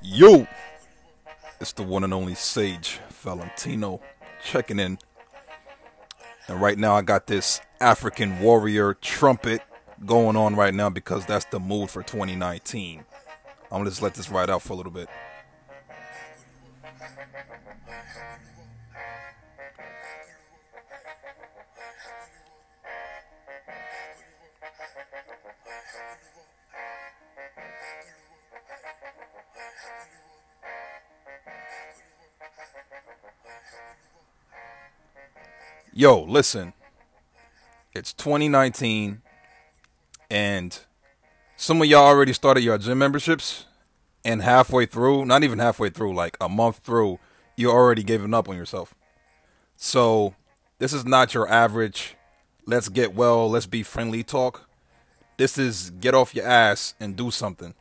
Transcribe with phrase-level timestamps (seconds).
[0.00, 0.46] Yo,
[1.60, 4.00] it's the one and only Sage Valentino
[4.44, 4.96] checking in.
[6.46, 9.60] And right now, I got this African warrior trumpet
[10.06, 13.04] going on right now because that's the mood for 2019.
[13.70, 15.08] I'm gonna just let this ride out for a little bit.
[35.98, 36.72] Yo, listen.
[37.92, 39.20] It's 2019
[40.30, 40.78] and
[41.56, 43.64] some of y'all already started your gym memberships
[44.24, 47.18] and halfway through, not even halfway through, like a month through,
[47.56, 48.94] you're already giving up on yourself.
[49.74, 50.36] So,
[50.78, 52.14] this is not your average
[52.64, 54.68] let's get well, let's be friendly talk.
[55.36, 57.74] This is get off your ass and do something.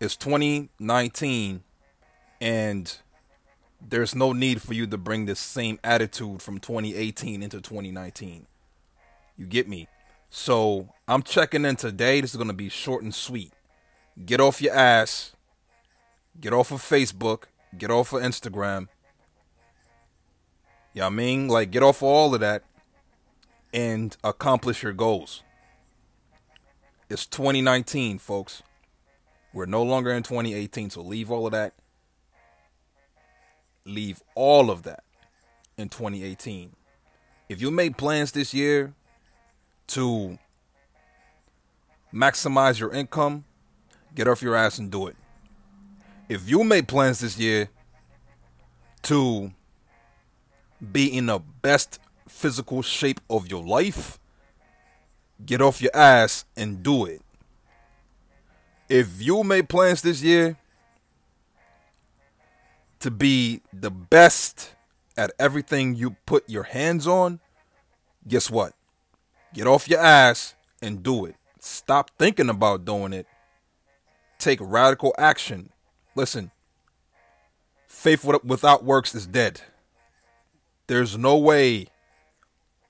[0.00, 1.62] It's 2019
[2.40, 2.98] and
[3.86, 8.46] there's no need for you to bring this same attitude from 2018 into 2019.
[9.36, 9.88] You get me?
[10.28, 12.20] So I'm checking in today.
[12.20, 13.52] This is going to be short and sweet.
[14.24, 15.32] Get off your ass.
[16.40, 17.44] Get off of Facebook.
[17.76, 18.88] Get off of Instagram.
[20.92, 21.48] You know what I mean?
[21.48, 22.64] Like, get off of all of that
[23.72, 25.42] and accomplish your goals.
[27.08, 28.62] It's 2019, folks.
[29.52, 31.74] We're no longer in 2018, so leave all of that
[33.84, 35.02] leave all of that
[35.76, 36.72] in 2018.
[37.48, 38.92] If you made plans this year
[39.88, 40.38] to
[42.12, 43.44] maximize your income,
[44.14, 45.16] get off your ass and do it.
[46.28, 47.68] If you made plans this year
[49.02, 49.50] to
[50.92, 54.18] be in the best physical shape of your life,
[55.44, 57.22] get off your ass and do it.
[58.88, 60.56] If you made plans this year
[63.00, 64.74] to be the best
[65.16, 67.40] at everything you put your hands on,
[68.26, 68.74] guess what?
[69.52, 71.34] Get off your ass and do it.
[71.58, 73.26] Stop thinking about doing it.
[74.38, 75.70] Take radical action.
[76.14, 76.50] Listen,
[77.86, 79.60] faith without works is dead.
[80.86, 81.88] There's no way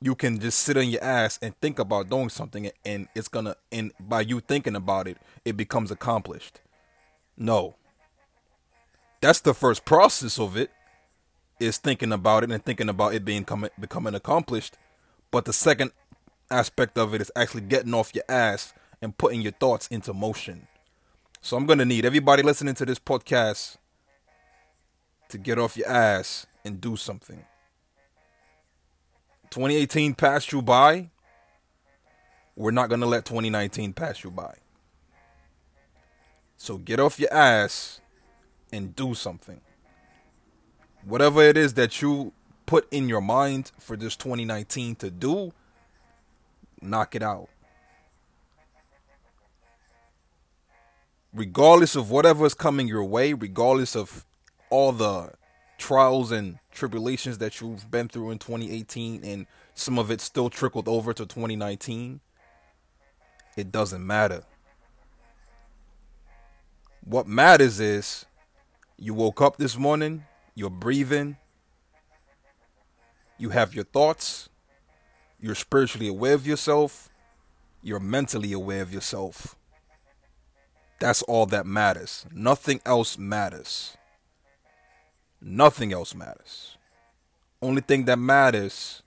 [0.00, 3.56] you can just sit on your ass and think about doing something and it's gonna
[3.72, 6.60] and by you thinking about it it becomes accomplished
[7.36, 7.74] no
[9.20, 10.70] that's the first process of it
[11.60, 14.76] is thinking about it and thinking about it being coming becoming accomplished.
[15.30, 15.92] But the second
[16.50, 20.66] aspect of it is actually getting off your ass and putting your thoughts into motion.
[21.40, 23.76] So i'm going to need everybody listening to this podcast
[25.28, 27.44] to get off your ass and do something.
[29.50, 31.10] 2018 passed you by.
[32.56, 34.56] We're not going to let 2019 pass you by.
[36.56, 38.00] So get off your ass
[38.72, 39.60] and do something.
[41.04, 42.32] Whatever it is that you
[42.66, 45.52] put in your mind for this 2019 to do,
[46.82, 47.48] knock it out.
[51.32, 54.24] Regardless of whatever is coming your way, regardless of
[54.70, 55.32] all the
[55.78, 60.88] trials and tribulations that you've been through in 2018 and some of it still trickled
[60.88, 62.20] over to 2019,
[63.56, 64.42] it doesn't matter.
[67.04, 68.26] What matters is
[68.98, 71.36] you woke up this morning, you're breathing,
[73.38, 74.48] you have your thoughts,
[75.40, 77.08] you're spiritually aware of yourself,
[77.80, 79.54] you're mentally aware of yourself.
[80.98, 82.26] That's all that matters.
[82.32, 83.96] Nothing else matters.
[85.40, 86.76] Nothing else matters.
[87.62, 89.02] Only thing that matters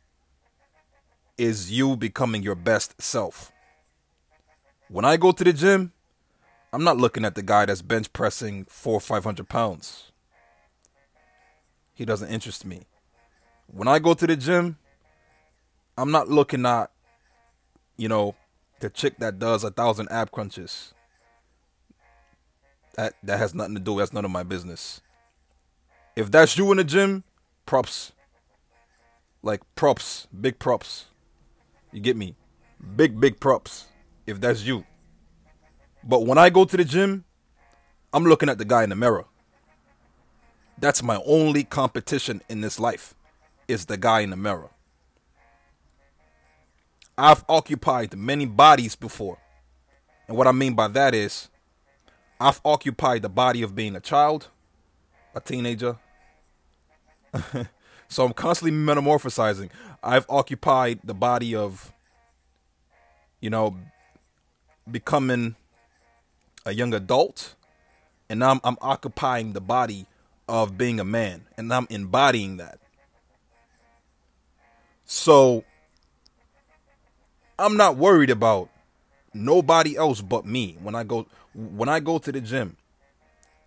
[1.38, 3.52] is you becoming your best self.
[4.88, 5.92] When I go to the gym,
[6.74, 10.12] I'm not looking at the guy that's bench pressing four or five hundred pounds.
[11.94, 12.84] He doesn't interest me.
[13.68, 14.78] When I go to the gym,
[15.98, 16.92] I'm not looking at,
[17.98, 18.36] you know,
[18.80, 20.94] the chick that does a thousand ab crunches.
[22.96, 23.98] That that has nothing to do.
[23.98, 25.02] That's none of my business.
[26.16, 27.24] If that's you in the gym,
[27.66, 28.14] props.
[29.44, 31.06] Like props, big props.
[31.92, 32.36] You get me?
[32.96, 33.88] Big big props.
[34.26, 34.86] If that's you.
[36.04, 37.26] But when I go to the gym,
[38.14, 39.26] I'm looking at the guy in the mirror.
[40.78, 43.14] That's my only competition in this life
[43.68, 44.70] is the guy in the mirror.
[47.18, 49.38] I've occupied many bodies before.
[50.28, 51.50] And what I mean by that is
[52.40, 54.48] I've occupied the body of being a child,
[55.36, 55.98] a teenager.
[58.08, 59.70] so I'm constantly metamorphosizing.
[60.02, 61.94] I've occupied the body of
[63.40, 63.78] you know
[64.90, 65.56] becoming
[66.66, 67.56] a young adult
[68.30, 70.06] And I'm, I'm occupying the body
[70.48, 72.80] of being a man and I'm embodying that.
[75.06, 75.66] So
[77.60, 78.70] I'm not worried about
[79.34, 82.78] nobody else but me when I go when I go to the gym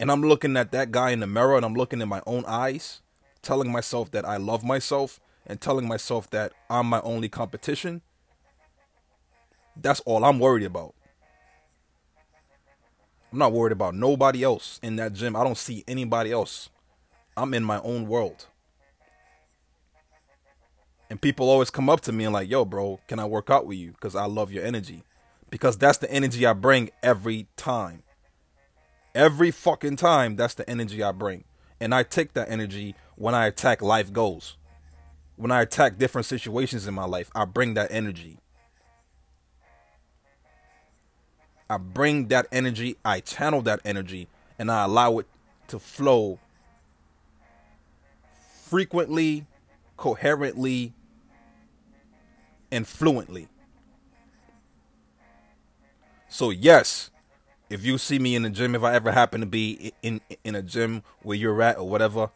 [0.00, 2.44] and I'm looking at that guy in the mirror and I'm looking in my own
[2.46, 3.00] eyes,
[3.42, 8.02] telling myself that I love myself and telling myself that I'm my only competition.
[9.76, 10.94] That's all I'm worried about.
[13.34, 15.34] I'm not worried about nobody else in that gym.
[15.34, 16.70] I don't see anybody else.
[17.36, 18.46] I'm in my own world.
[21.10, 23.66] And people always come up to me and like, "Yo, bro, can I work out
[23.66, 25.02] with you cuz I love your energy."
[25.50, 28.04] Because that's the energy I bring every time.
[29.16, 31.42] Every fucking time that's the energy I bring.
[31.80, 34.56] And I take that energy when I attack life goals.
[35.34, 38.38] When I attack different situations in my life, I bring that energy.
[41.68, 44.28] I bring that energy, I channel that energy,
[44.58, 45.26] and I allow it
[45.68, 46.38] to flow
[48.64, 49.46] frequently,
[49.96, 50.92] coherently,
[52.70, 53.48] and fluently.
[56.28, 57.10] So yes,
[57.70, 60.54] if you see me in the gym, if I ever happen to be in in
[60.54, 62.30] a gym where you're at or whatever,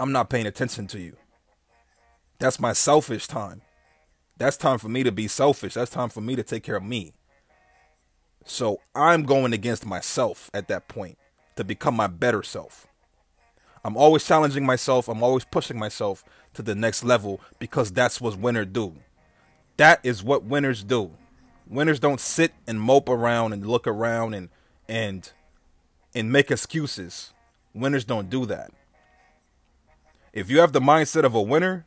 [0.00, 1.16] I'm not paying attention to you.
[2.38, 3.62] That's my selfish time.
[4.36, 5.74] That's time for me to be selfish.
[5.74, 7.12] That's time for me to take care of me.
[8.44, 11.18] So I'm going against myself at that point
[11.56, 12.86] to become my better self.
[13.84, 15.08] I'm always challenging myself.
[15.08, 16.24] I'm always pushing myself
[16.54, 18.94] to the next level because that's what winners do.
[19.76, 21.10] That is what winners do.
[21.66, 24.48] Winners don't sit and mope around and look around and
[24.88, 25.30] and
[26.14, 27.32] and make excuses.
[27.74, 28.70] Winners don't do that.
[30.32, 31.86] If you have the mindset of a winner,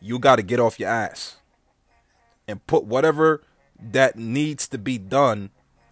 [0.00, 1.36] you got to get off your ass
[2.48, 3.42] and put whatever
[3.92, 5.50] that needs to be done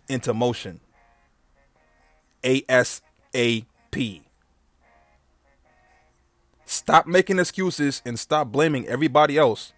[0.08, 0.80] into motion.
[2.42, 4.22] ASAP.
[6.64, 9.72] Stop making excuses and stop blaming everybody else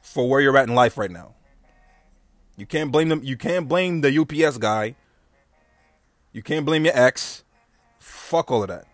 [0.00, 1.34] for where you're at in life right now.
[2.56, 3.20] You can't blame them.
[3.22, 4.96] You can't blame the UPS guy.
[6.32, 7.44] You can't blame your ex.
[7.98, 8.86] Fuck all of that.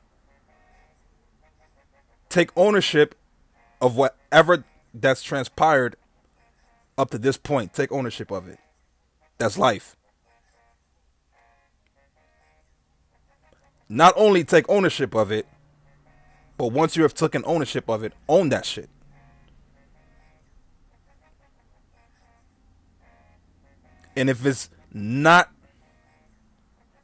[2.29, 3.15] Take ownership
[3.81, 5.97] of whatever that's transpired
[6.97, 7.75] up to this point.
[7.75, 8.59] Take ownership of it.
[9.39, 9.97] That's life.
[13.89, 15.47] Not only take ownership of it,
[16.57, 18.89] but once you have taken ownership of it, own that shit.
[24.17, 25.51] And if it's not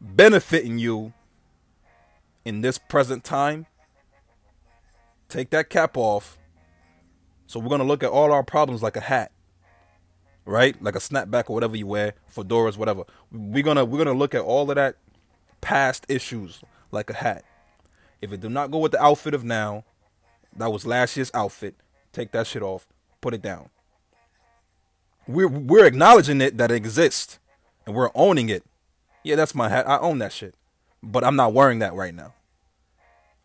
[0.01, 1.13] benefiting you
[2.45, 3.67] in this present time,
[5.29, 6.39] take that cap off.
[7.47, 9.33] So we're going to look at all our problems like a hat
[10.45, 10.81] right?
[10.83, 13.05] Like a snapback or whatever you wear, fedoras, whatever.
[13.31, 14.97] We're gonna we're gonna look at all of that
[15.61, 17.45] past issues like a hat.
[18.21, 19.85] If it do not go with the outfit of now,
[20.57, 21.75] that was last year's outfit.
[22.13, 22.87] Take that shit off,
[23.21, 23.71] put it down.
[25.27, 27.39] We're we're acknowledging it that it exists,
[27.87, 28.65] and we're owning it.
[29.23, 29.89] Yeah, that's my hat.
[29.89, 30.55] I own that shit,
[31.03, 32.35] but I'm not wearing that right now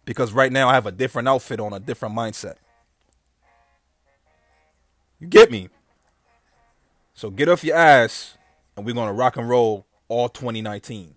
[0.06, 2.56] because right now I have a different outfit on, a different mindset.
[5.19, 5.69] You get me?
[7.18, 8.38] So get off your ass,
[8.76, 11.16] and we're gonna rock and roll all 2019.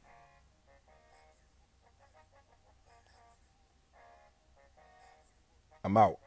[5.83, 6.19] I'm out.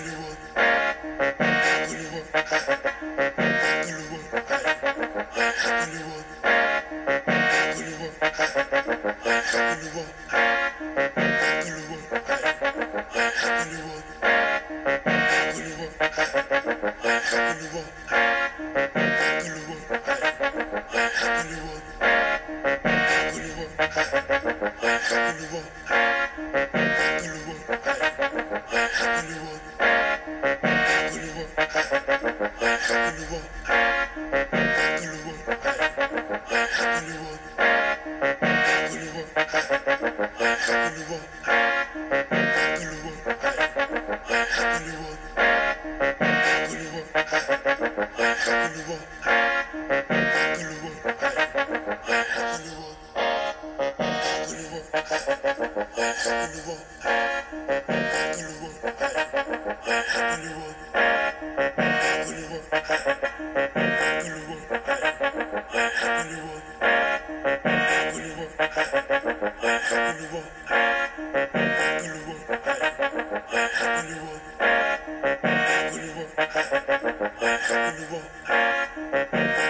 [0.00, 0.77] anyone.
[39.88, 41.37] Anyone.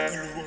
[0.09, 0.38] Hollywood.